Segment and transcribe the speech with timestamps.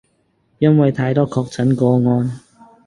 [0.57, 2.39] 因為太多確診個案